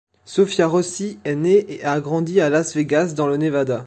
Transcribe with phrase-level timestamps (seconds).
[0.25, 3.79] Sophia Rossi est née et a grandi à Las Vegas dans le Nevada.